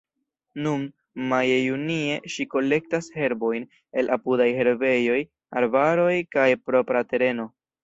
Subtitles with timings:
[0.67, 0.85] Nun,
[1.33, 3.69] maje-junie, ŝi kolektas herbojn
[4.03, 5.21] el apudaj herbejoj,
[5.63, 7.51] arbaroj kaj propra tereno.